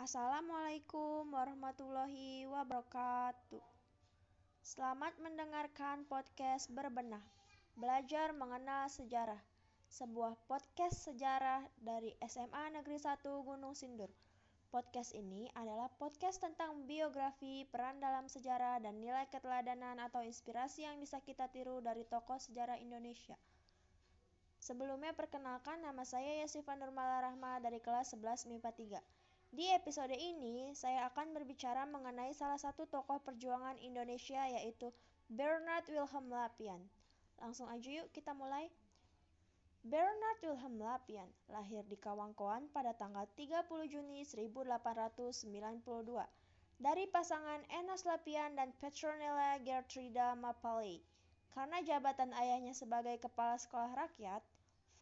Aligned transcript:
Assalamualaikum 0.00 1.28
warahmatullahi 1.28 2.48
wabarakatuh. 2.48 3.60
Selamat 4.64 5.12
mendengarkan 5.20 6.08
podcast 6.08 6.72
Berbenah, 6.72 7.20
Belajar 7.76 8.32
Mengenal 8.32 8.88
Sejarah. 8.88 9.36
Sebuah 9.92 10.40
podcast 10.48 11.04
sejarah 11.04 11.68
dari 11.84 12.16
SMA 12.24 12.80
Negeri 12.80 12.96
1 12.96 13.20
Gunung 13.44 13.76
Sindur. 13.76 14.08
Podcast 14.72 15.12
ini 15.12 15.52
adalah 15.52 15.92
podcast 16.00 16.40
tentang 16.40 16.88
biografi, 16.88 17.68
peran 17.68 18.00
dalam 18.00 18.24
sejarah, 18.24 18.80
dan 18.80 19.04
nilai 19.04 19.28
keteladanan 19.28 20.00
atau 20.00 20.24
inspirasi 20.24 20.88
yang 20.88 20.96
bisa 20.96 21.20
kita 21.20 21.52
tiru 21.52 21.84
dari 21.84 22.08
tokoh 22.08 22.40
sejarah 22.40 22.80
Indonesia. 22.80 23.36
Sebelumnya 24.64 25.12
perkenalkan 25.12 25.84
nama 25.84 26.08
saya 26.08 26.40
Yasifa 26.40 26.72
Nurmala 26.72 27.20
Rahma 27.20 27.60
dari 27.60 27.84
kelas 27.84 28.16
11 28.16 28.48
MIPA 28.48 28.96
3. 29.04 29.20
Di 29.50 29.66
episode 29.74 30.14
ini, 30.14 30.70
saya 30.78 31.10
akan 31.10 31.34
berbicara 31.34 31.82
mengenai 31.82 32.30
salah 32.30 32.54
satu 32.54 32.86
tokoh 32.86 33.18
perjuangan 33.18 33.74
Indonesia 33.82 34.46
yaitu 34.46 34.94
Bernard 35.26 35.90
Wilhelm 35.90 36.30
Lapian. 36.30 36.78
Langsung 37.42 37.66
aja 37.66 37.90
yuk 37.90 38.06
kita 38.14 38.30
mulai. 38.30 38.70
Bernard 39.82 40.38
Wilhelm 40.46 40.78
Lapian 40.78 41.26
lahir 41.50 41.82
di 41.90 41.98
Kawangkoan 41.98 42.70
pada 42.70 42.94
tanggal 42.94 43.26
30 43.34 43.66
Juni 43.90 44.22
1892 44.22 45.34
dari 46.78 47.10
pasangan 47.10 47.66
Enos 47.74 48.06
Lapian 48.06 48.54
dan 48.54 48.70
Petronella 48.78 49.58
Gertruda 49.66 50.38
Mapaley. 50.38 51.02
Karena 51.50 51.82
jabatan 51.82 52.30
ayahnya 52.38 52.70
sebagai 52.70 53.18
kepala 53.18 53.58
sekolah 53.58 53.98
rakyat, 53.98 54.46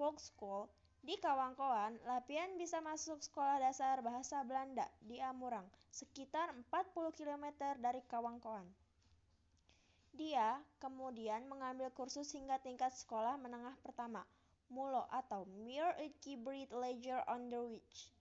Volkschool, 0.00 0.72
di 1.08 1.16
Kawangkoan, 1.16 1.96
Lapian 2.04 2.60
bisa 2.60 2.84
masuk 2.84 3.16
sekolah 3.24 3.64
dasar 3.64 4.04
bahasa 4.04 4.44
Belanda 4.44 4.84
di 5.00 5.16
Amurang, 5.24 5.64
sekitar 5.88 6.52
40 6.68 7.16
km 7.16 7.48
dari 7.80 8.04
Kawangkoan. 8.12 8.68
Dia 10.12 10.60
kemudian 10.76 11.48
mengambil 11.48 11.88
kursus 11.96 12.28
hingga 12.36 12.60
tingkat 12.60 12.92
sekolah 12.92 13.40
menengah 13.40 13.72
pertama, 13.80 14.20
MULO 14.68 15.08
atau 15.08 15.48
Mere 15.64 15.96
Breed 16.44 16.68
Leisure 16.76 17.24
Underwich. 17.24 18.12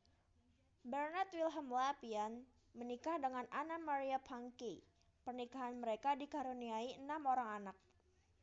Bernard 0.87 1.27
Wilhelm 1.35 1.67
Lapian 1.67 2.39
menikah 2.71 3.19
dengan 3.19 3.43
Anna 3.51 3.75
Maria 3.83 4.15
Pankey. 4.23 4.79
Pernikahan 5.27 5.75
mereka 5.75 6.15
dikaruniai 6.15 7.03
enam 7.03 7.19
orang 7.27 7.49
anak. 7.67 7.77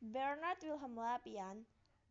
Bernard 0.05 0.61
Wilhelm 0.61 1.01
Lapian 1.01 1.65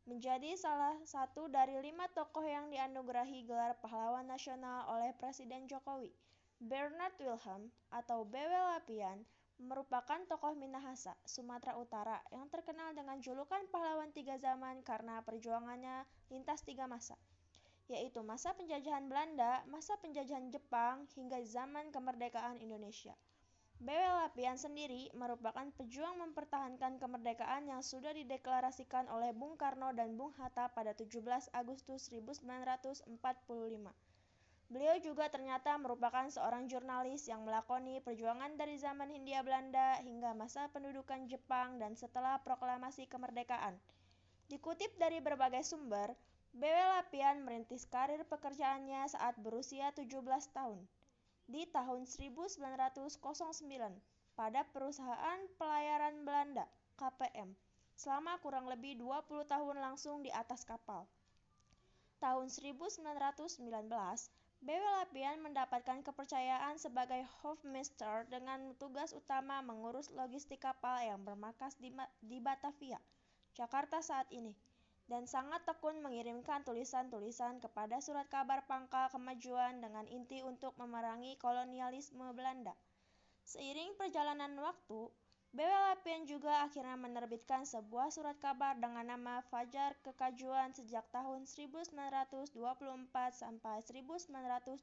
menjadi 0.04 0.52
salah 0.60 1.00
satu 1.08 1.48
dari 1.48 1.80
lima 1.80 2.04
tokoh 2.12 2.44
yang 2.44 2.68
dianugerahi 2.68 3.48
gelar 3.48 3.72
pahlawan 3.80 4.28
nasional 4.28 4.84
oleh 4.92 5.16
Presiden 5.16 5.64
Jokowi. 5.64 6.12
Bernard 6.60 7.16
Wilhelm 7.16 7.72
atau 7.88 8.28
BW 8.28 8.52
Lapian 8.52 9.24
merupakan 9.56 10.20
tokoh 10.28 10.52
Minahasa, 10.52 11.16
Sumatera 11.24 11.80
Utara 11.80 12.20
yang 12.28 12.52
terkenal 12.52 12.92
dengan 12.92 13.16
julukan 13.24 13.64
pahlawan 13.72 14.12
tiga 14.12 14.36
zaman 14.36 14.84
karena 14.84 15.24
perjuangannya 15.24 16.04
lintas 16.28 16.60
tiga 16.68 16.84
masa, 16.84 17.16
yaitu 17.88 18.20
masa 18.20 18.52
penjajahan 18.52 19.08
Belanda, 19.08 19.64
masa 19.72 19.96
penjajahan 20.04 20.52
Jepang, 20.52 21.08
hingga 21.16 21.40
zaman 21.48 21.88
kemerdekaan 21.94 22.60
Indonesia. 22.60 23.16
BW 23.82 23.98
Lapian 23.98 24.54
sendiri 24.54 25.10
merupakan 25.18 25.66
pejuang 25.74 26.14
mempertahankan 26.22 27.02
kemerdekaan 27.02 27.66
yang 27.66 27.82
sudah 27.82 28.14
dideklarasikan 28.14 29.10
oleh 29.10 29.34
Bung 29.34 29.58
Karno 29.58 29.90
dan 29.90 30.14
Bung 30.14 30.30
Hatta 30.38 30.70
pada 30.70 30.94
17 30.94 31.18
Agustus 31.50 32.06
1945. 32.14 33.10
Beliau 34.70 34.96
juga 35.02 35.26
ternyata 35.26 35.74
merupakan 35.74 36.30
seorang 36.30 36.70
jurnalis 36.70 37.26
yang 37.26 37.42
melakoni 37.42 37.98
perjuangan 37.98 38.54
dari 38.54 38.78
zaman 38.78 39.10
Hindia 39.10 39.42
Belanda 39.42 39.98
hingga 40.06 40.38
masa 40.38 40.70
pendudukan 40.70 41.26
Jepang 41.26 41.82
dan 41.82 41.98
setelah 41.98 42.38
proklamasi 42.46 43.10
kemerdekaan. 43.10 43.74
Dikutip 44.46 44.94
dari 45.02 45.18
berbagai 45.18 45.66
sumber, 45.66 46.14
BW 46.54 46.78
Lapian 46.94 47.42
merintis 47.42 47.90
karir 47.90 48.22
pekerjaannya 48.22 49.10
saat 49.10 49.34
berusia 49.42 49.90
17 49.90 50.22
tahun 50.54 50.78
di 51.44 51.68
tahun 51.68 52.08
1909 52.08 53.20
pada 54.34 54.66
perusahaan 54.72 55.40
pelayaran 55.60 56.24
Belanda 56.24 56.64
KPM 56.96 57.52
selama 57.94 58.38
kurang 58.42 58.66
lebih 58.66 58.98
20 58.98 59.46
tahun 59.46 59.76
langsung 59.78 60.24
di 60.24 60.30
atas 60.34 60.66
kapal. 60.66 61.06
Tahun 62.18 62.48
1919, 62.48 63.04
BW 64.64 64.80
Lapian 64.80 65.44
mendapatkan 65.44 66.00
kepercayaan 66.00 66.80
sebagai 66.80 67.20
Hofmeister 67.44 68.24
dengan 68.32 68.72
tugas 68.80 69.12
utama 69.12 69.60
mengurus 69.60 70.08
logistik 70.16 70.64
kapal 70.64 71.04
yang 71.04 71.20
bermarkas 71.20 71.76
di, 71.76 71.92
di 72.24 72.40
Batavia, 72.40 72.96
Jakarta 73.52 74.00
saat 74.00 74.26
ini 74.32 74.56
dan 75.04 75.28
sangat 75.28 75.60
tekun 75.68 76.00
mengirimkan 76.00 76.64
tulisan-tulisan 76.64 77.60
kepada 77.60 78.00
surat 78.00 78.24
kabar 78.32 78.64
pangkal 78.64 79.12
kemajuan 79.12 79.84
dengan 79.84 80.08
inti 80.08 80.40
untuk 80.40 80.72
memerangi 80.80 81.36
kolonialisme 81.36 82.24
Belanda. 82.32 82.72
Seiring 83.44 83.92
perjalanan 84.00 84.56
waktu, 84.56 85.12
BW 85.54 86.26
juga 86.26 86.66
akhirnya 86.66 86.98
menerbitkan 86.98 87.62
sebuah 87.62 88.10
surat 88.10 88.34
kabar 88.42 88.74
dengan 88.74 89.06
nama 89.06 89.38
Fajar 89.52 89.94
Kekajuan 90.02 90.74
sejak 90.74 91.06
tahun 91.14 91.46
1924 91.46 92.58
sampai 93.30 93.78
1928 93.86 94.82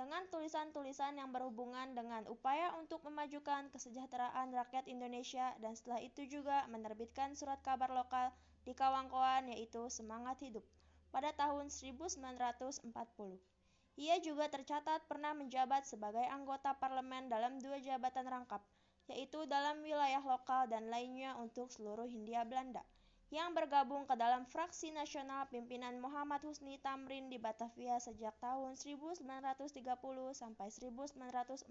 dengan 0.00 0.24
tulisan-tulisan 0.32 1.20
yang 1.20 1.28
berhubungan 1.28 1.92
dengan 1.92 2.24
upaya 2.32 2.72
untuk 2.80 3.04
memajukan 3.04 3.68
kesejahteraan 3.68 4.48
rakyat 4.48 4.88
Indonesia 4.88 5.52
dan 5.60 5.76
setelah 5.76 6.00
itu 6.00 6.24
juga 6.24 6.64
menerbitkan 6.72 7.36
surat 7.36 7.60
kabar 7.60 7.92
lokal 7.92 8.32
di 8.64 8.72
Kawangkoan 8.72 9.52
yaitu 9.52 9.92
Semangat 9.92 10.40
Hidup 10.40 10.64
pada 11.12 11.36
tahun 11.36 11.68
1940. 11.68 12.16
Ia 14.00 14.16
juga 14.24 14.48
tercatat 14.48 15.04
pernah 15.04 15.36
menjabat 15.36 15.84
sebagai 15.84 16.24
anggota 16.32 16.72
parlemen 16.80 17.28
dalam 17.28 17.60
dua 17.60 17.76
jabatan 17.84 18.24
rangkap, 18.24 18.64
yaitu 19.04 19.44
dalam 19.52 19.84
wilayah 19.84 20.24
lokal 20.24 20.64
dan 20.64 20.88
lainnya 20.88 21.36
untuk 21.36 21.68
seluruh 21.68 22.08
Hindia 22.08 22.48
Belanda 22.48 22.80
yang 23.30 23.54
bergabung 23.54 24.10
ke 24.10 24.14
dalam 24.18 24.42
fraksi 24.50 24.90
nasional 24.90 25.46
pimpinan 25.46 26.02
Muhammad 26.02 26.42
Husni 26.42 26.82
Tamrin 26.82 27.30
di 27.30 27.38
Batavia 27.38 27.94
sejak 28.02 28.34
tahun 28.42 28.74
1930 28.74 29.70
sampai 30.34 30.66
1942. 30.66 31.70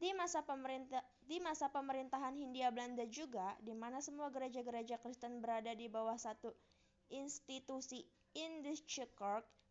Di 0.00 0.16
masa 0.16 0.40
pemerintah 0.40 1.04
di 1.28 1.36
masa 1.44 1.68
pemerintahan 1.68 2.32
Hindia 2.32 2.72
Belanda 2.72 3.04
juga 3.04 3.52
di 3.60 3.76
mana 3.76 4.00
semua 4.00 4.32
gereja-gereja 4.32 4.96
Kristen 4.96 5.44
berada 5.44 5.76
di 5.76 5.92
bawah 5.92 6.16
satu 6.16 6.48
institusi 7.12 8.00
Indische 8.32 9.04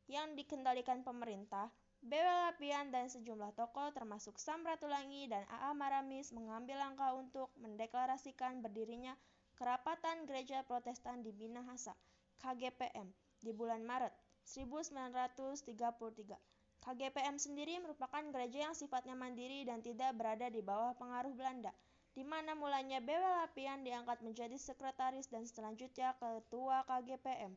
yang 0.05 0.37
dikendalikan 0.37 1.01
pemerintah, 1.01 1.73
Bewa 1.99 2.51
Lapian 2.51 2.93
dan 2.93 3.09
sejumlah 3.09 3.57
tokoh 3.57 3.89
termasuk 3.95 4.37
Sam 4.37 4.61
Ratulangi 4.67 5.27
dan 5.27 5.47
A.A. 5.49 5.73
Maramis 5.73 6.29
mengambil 6.31 6.77
langkah 6.77 7.15
untuk 7.17 7.49
mendeklarasikan 7.57 8.61
berdirinya 8.61 9.17
Kerapatan 9.59 10.23
Gereja 10.23 10.63
Protestan 10.63 11.19
di 11.19 11.35
Minahasa, 11.35 11.91
KGPM, 12.39 13.11
di 13.43 13.51
bulan 13.51 13.83
Maret 13.83 14.15
1933. 14.47 16.31
KGPM 16.79 17.35
sendiri 17.35 17.75
merupakan 17.83 18.23
gereja 18.31 18.71
yang 18.71 18.71
sifatnya 18.71 19.19
mandiri 19.19 19.67
dan 19.67 19.83
tidak 19.83 20.15
berada 20.15 20.47
di 20.47 20.63
bawah 20.63 20.95
pengaruh 20.95 21.35
Belanda, 21.35 21.75
di 22.15 22.23
mana 22.23 22.55
mulanya 22.55 23.03
Bewel 23.03 23.35
Lapian 23.43 23.83
diangkat 23.83 24.23
menjadi 24.23 24.55
sekretaris 24.55 25.27
dan 25.27 25.43
selanjutnya 25.43 26.15
ketua 26.15 26.87
KGPM. 26.87 27.51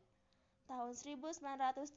Tahun 0.67 0.91
1938 0.91 1.87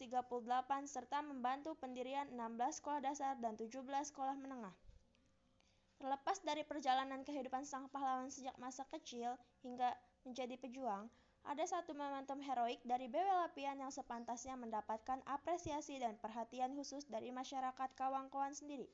serta 0.86 1.18
membantu 1.26 1.74
pendirian 1.82 2.30
16 2.30 2.78
sekolah 2.78 3.02
dasar 3.02 3.34
dan 3.42 3.58
17 3.58 3.82
sekolah 3.82 4.38
menengah. 4.38 4.85
Terlepas 5.96 6.44
dari 6.44 6.60
perjalanan 6.60 7.24
kehidupan 7.24 7.64
sang 7.64 7.88
pahlawan 7.88 8.28
sejak 8.28 8.52
masa 8.60 8.84
kecil 8.92 9.32
hingga 9.64 9.96
menjadi 10.28 10.60
pejuang, 10.60 11.08
ada 11.46 11.64
satu 11.64 11.96
momentum 11.96 12.42
heroik 12.42 12.82
dari 12.84 13.08
BW 13.08 13.24
Lapian 13.24 13.80
yang 13.80 13.88
sepantasnya 13.88 14.60
mendapatkan 14.60 15.24
apresiasi 15.24 15.96
dan 15.96 16.18
perhatian 16.20 16.76
khusus 16.76 17.08
dari 17.08 17.32
masyarakat 17.32 17.96
Kawangkoan 17.96 18.52
sendiri. 18.52 18.90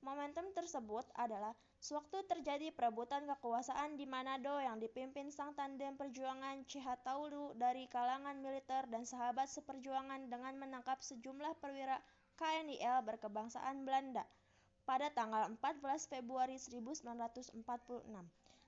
Momentum 0.00 0.48
tersebut 0.56 1.04
adalah 1.12 1.52
sewaktu 1.76 2.24
terjadi 2.24 2.72
perebutan 2.72 3.28
kekuasaan 3.28 4.00
di 4.00 4.08
Manado 4.08 4.56
yang 4.56 4.80
dipimpin 4.80 5.28
sang 5.28 5.52
tandem 5.52 5.92
perjuangan 6.00 6.64
CH 6.64 7.04
Taulu 7.04 7.52
dari 7.52 7.84
kalangan 7.84 8.40
militer 8.40 8.88
dan 8.88 9.04
sahabat 9.04 9.52
seperjuangan 9.52 10.32
dengan 10.32 10.56
menangkap 10.56 11.04
sejumlah 11.04 11.52
perwira 11.60 12.00
KNIL 12.40 13.04
berkebangsaan 13.04 13.84
Belanda– 13.84 14.24
pada 14.90 15.06
tanggal 15.14 15.46
14 15.62 16.10
Februari 16.10 16.58
1946, 16.58 17.62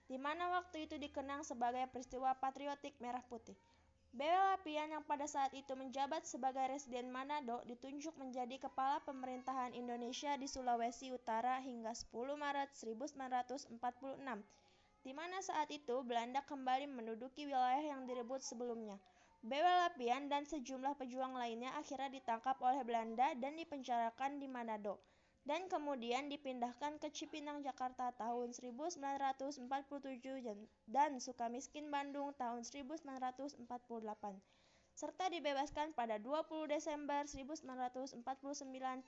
di 0.07 0.15
mana 0.23 0.55
waktu 0.55 0.87
itu 0.87 0.95
dikenang 0.95 1.43
sebagai 1.43 1.83
peristiwa 1.91 2.31
patriotik 2.39 2.95
merah 3.03 3.27
putih. 3.27 3.59
Bela 4.15 4.55
Lapian 4.55 4.87
yang 4.87 5.03
pada 5.03 5.27
saat 5.27 5.51
itu 5.51 5.75
menjabat 5.75 6.23
sebagai 6.23 6.63
Residen 6.71 7.11
Manado 7.11 7.59
ditunjuk 7.67 8.15
menjadi 8.23 8.55
Kepala 8.55 9.03
Pemerintahan 9.03 9.75
Indonesia 9.75 10.39
di 10.39 10.47
Sulawesi 10.47 11.11
Utara 11.11 11.59
hingga 11.59 11.91
10 11.91 12.15
Maret 12.15 12.71
1946, 12.71 13.83
di 15.03 15.11
mana 15.11 15.43
saat 15.43 15.75
itu 15.75 16.07
Belanda 16.07 16.47
kembali 16.47 16.87
menduduki 16.87 17.51
wilayah 17.51 17.83
yang 17.83 18.07
direbut 18.07 18.47
sebelumnya. 18.47 18.95
Bela 19.43 19.91
Lapian 19.91 20.31
dan 20.31 20.47
sejumlah 20.47 20.95
pejuang 21.03 21.35
lainnya 21.35 21.75
akhirnya 21.75 22.15
ditangkap 22.15 22.63
oleh 22.63 22.87
Belanda 22.87 23.35
dan 23.35 23.59
dipenjarakan 23.59 24.39
di 24.39 24.47
Manado 24.47 25.03
dan 25.43 25.67
kemudian 25.67 26.31
dipindahkan 26.31 27.03
ke 27.03 27.11
Cipinang 27.11 27.67
Jakarta 27.67 28.15
tahun 28.15 28.55
1947 28.55 29.67
dan 30.87 31.11
Sukamiskin 31.19 31.91
Bandung 31.91 32.31
tahun 32.39 32.63
1948 32.63 33.67
serta 34.93 35.25
dibebaskan 35.33 35.97
pada 35.97 36.21
20 36.21 36.69
Desember 36.69 37.25
1949 37.25 38.23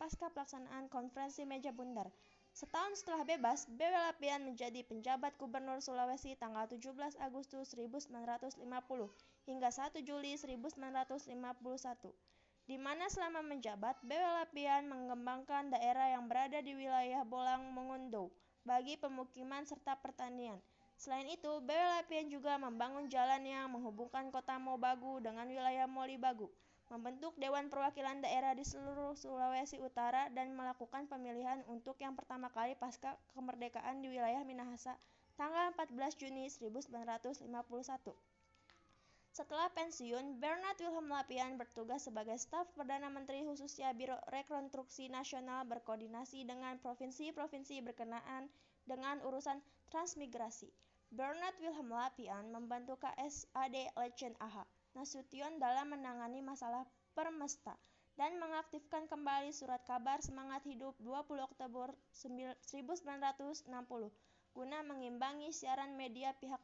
pasca 0.00 0.32
pelaksanaan 0.32 0.88
konferensi 0.88 1.44
meja 1.44 1.76
bundar. 1.76 2.08
Setahun 2.56 3.04
setelah 3.04 3.26
bebas, 3.28 3.68
Bewe 3.68 3.92
Lapian 3.92 4.48
menjadi 4.48 4.80
penjabat 4.86 5.36
gubernur 5.36 5.84
Sulawesi 5.84 6.38
tanggal 6.40 6.64
17 6.70 7.20
Agustus 7.20 7.76
1950 7.76 8.64
hingga 9.44 9.68
1 9.68 10.08
Juli 10.08 10.38
1951 10.40 12.14
di 12.64 12.80
mana 12.80 13.12
selama 13.12 13.44
menjabat, 13.44 14.00
Lapian 14.08 14.88
mengembangkan 14.88 15.68
daerah 15.68 16.16
yang 16.16 16.24
berada 16.24 16.64
di 16.64 16.72
wilayah 16.72 17.20
Bolang 17.28 17.68
Mongondo 17.76 18.32
bagi 18.64 18.96
pemukiman 18.96 19.68
serta 19.68 20.00
pertanian. 20.00 20.56
Selain 20.96 21.28
itu, 21.28 21.60
Lapian 21.68 22.32
juga 22.32 22.56
membangun 22.56 23.12
jalan 23.12 23.44
yang 23.44 23.68
menghubungkan 23.68 24.32
kota 24.32 24.56
Mobagu 24.56 25.20
dengan 25.20 25.44
wilayah 25.44 25.84
Molibagu, 25.84 26.48
membentuk 26.88 27.36
Dewan 27.36 27.68
Perwakilan 27.68 28.24
Daerah 28.24 28.56
di 28.56 28.64
seluruh 28.64 29.12
Sulawesi 29.12 29.76
Utara 29.84 30.32
dan 30.32 30.56
melakukan 30.56 31.04
pemilihan 31.04 31.60
untuk 31.68 32.00
yang 32.00 32.16
pertama 32.16 32.48
kali 32.48 32.72
pasca 32.80 33.20
kemerdekaan 33.36 34.00
di 34.00 34.08
wilayah 34.08 34.40
Minahasa 34.40 34.96
tanggal 35.36 35.74
14 35.76 36.16
Juni 36.16 36.48
1951. 36.48 38.33
Setelah 39.34 39.66
pensiun, 39.74 40.38
Bernard 40.38 40.78
Wilhelm 40.78 41.10
Lapian 41.10 41.58
bertugas 41.58 42.06
sebagai 42.06 42.38
staf 42.38 42.70
Perdana 42.78 43.10
Menteri 43.10 43.42
khususnya 43.42 43.90
Biro 43.90 44.14
Rekonstruksi 44.30 45.10
Nasional 45.10 45.66
berkoordinasi 45.66 46.46
dengan 46.46 46.78
provinsi-provinsi 46.78 47.82
berkenaan 47.82 48.46
dengan 48.86 49.18
urusan 49.26 49.58
transmigrasi. 49.90 50.70
Bernard 51.10 51.58
Wilhelm 51.58 51.90
Lapian 51.90 52.54
membantu 52.54 52.94
KSAD 53.02 53.98
Legend 53.98 54.38
AHA 54.38 54.62
Nasution 54.94 55.58
dalam 55.58 55.90
menangani 55.90 56.38
masalah 56.38 56.86
permesta 57.18 57.74
dan 58.14 58.38
mengaktifkan 58.38 59.10
kembali 59.10 59.50
surat 59.50 59.82
kabar 59.82 60.22
semangat 60.22 60.62
hidup 60.62 60.94
20 61.02 61.42
Oktober 61.42 61.90
1960 62.14 63.66
guna 64.54 64.78
mengimbangi 64.86 65.50
siaran 65.50 65.98
media 65.98 66.30
pihak 66.38 66.62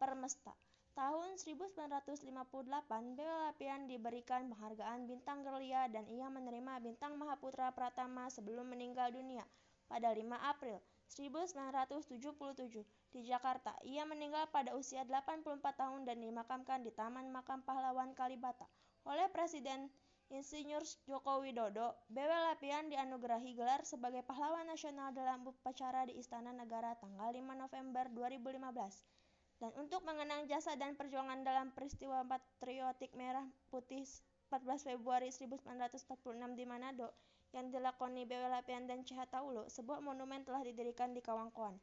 permesta. 0.00 0.56
Tahun 0.94 1.34
1958, 1.34 3.18
Bella 3.18 3.50
Lapian 3.50 3.90
diberikan 3.90 4.46
penghargaan 4.46 5.10
Bintang 5.10 5.42
Gelia 5.42 5.90
dan 5.90 6.06
ia 6.06 6.30
menerima 6.30 6.78
Bintang 6.78 7.18
Mahaputra 7.18 7.74
Pratama 7.74 8.30
sebelum 8.30 8.70
meninggal 8.70 9.10
dunia 9.10 9.42
pada 9.90 10.14
5 10.14 10.22
April 10.38 10.78
1977 11.10 12.86
di 13.10 13.20
Jakarta. 13.26 13.74
Ia 13.82 14.06
meninggal 14.06 14.46
pada 14.54 14.78
usia 14.78 15.02
84 15.02 15.58
tahun 15.74 16.06
dan 16.06 16.22
dimakamkan 16.22 16.86
di 16.86 16.94
Taman 16.94 17.26
Makam 17.26 17.66
Pahlawan 17.66 18.14
Kalibata 18.14 18.70
oleh 19.02 19.26
Presiden 19.34 19.90
Insinyur 20.30 20.86
Joko 21.10 21.42
Widodo. 21.42 21.90
Bella 22.06 22.54
Lapian 22.54 22.86
dianugerahi 22.86 23.50
gelar 23.58 23.82
sebagai 23.82 24.22
pahlawan 24.22 24.70
nasional 24.70 25.10
dalam 25.10 25.42
upacara 25.42 26.06
di 26.06 26.22
Istana 26.22 26.54
Negara 26.54 26.94
tanggal 27.02 27.34
5 27.34 27.42
November 27.58 28.06
2015. 28.14 29.23
Dan 29.64 29.72
untuk 29.80 30.04
mengenang 30.04 30.44
jasa 30.44 30.76
dan 30.76 30.92
perjuangan 30.92 31.40
dalam 31.40 31.72
peristiwa 31.72 32.20
patriotik 32.20 33.16
merah 33.16 33.48
putih 33.72 34.04
14 34.52 34.92
Februari 34.92 35.32
1946 35.32 36.04
di 36.52 36.68
Manado 36.68 37.08
yang 37.56 37.72
dilakoni 37.72 38.28
BW 38.28 38.44
Lapian 38.52 38.84
dan 38.84 39.08
CH 39.08 39.24
Taulo, 39.32 39.64
sebuah 39.72 40.04
monumen 40.04 40.44
telah 40.44 40.60
didirikan 40.60 41.16
di 41.16 41.24
Kawangkoan. 41.24 41.80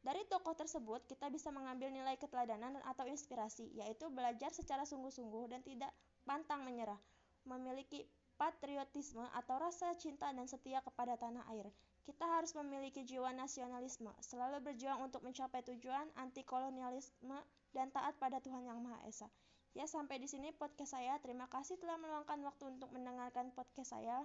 Dari 0.00 0.24
tokoh 0.24 0.56
tersebut, 0.56 1.04
kita 1.04 1.28
bisa 1.28 1.52
mengambil 1.52 1.92
nilai 1.92 2.16
keteladanan 2.16 2.80
atau 2.88 3.04
inspirasi, 3.04 3.76
yaitu 3.76 4.08
belajar 4.08 4.48
secara 4.48 4.88
sungguh-sungguh 4.88 5.52
dan 5.52 5.60
tidak 5.60 5.92
pantang 6.24 6.64
menyerah, 6.64 6.96
memiliki 7.44 8.08
patriotisme 8.40 9.28
atau 9.36 9.60
rasa 9.60 9.92
cinta 10.00 10.32
dan 10.32 10.48
setia 10.48 10.80
kepada 10.80 11.20
tanah 11.20 11.44
air. 11.52 11.68
Kita 12.08 12.24
harus 12.24 12.56
memiliki 12.56 13.04
jiwa 13.04 13.36
nasionalisme, 13.36 14.08
selalu 14.24 14.64
berjuang 14.64 15.04
untuk 15.04 15.20
mencapai 15.20 15.60
tujuan 15.60 16.08
anti 16.16 16.40
kolonialisme 16.40 17.36
dan 17.76 17.92
taat 17.92 18.16
pada 18.16 18.40
Tuhan 18.40 18.64
Yang 18.64 18.80
Maha 18.80 18.98
Esa. 19.04 19.28
Ya, 19.76 19.84
sampai 19.84 20.16
di 20.16 20.24
sini 20.24 20.48
podcast 20.56 20.96
saya. 20.96 21.20
Terima 21.20 21.52
kasih 21.52 21.76
telah 21.76 22.00
meluangkan 22.00 22.40
waktu 22.48 22.64
untuk 22.72 22.88
mendengarkan 22.96 23.52
podcast 23.52 23.92
saya. 23.92 24.24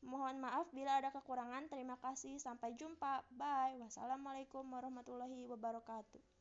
Mohon 0.00 0.40
maaf 0.40 0.72
bila 0.72 1.04
ada 1.04 1.12
kekurangan. 1.12 1.68
Terima 1.68 2.00
kasih. 2.00 2.40
Sampai 2.40 2.72
jumpa. 2.80 3.28
Bye. 3.36 3.76
Wassalamualaikum 3.76 4.64
warahmatullahi 4.64 5.44
wabarakatuh. 5.44 6.37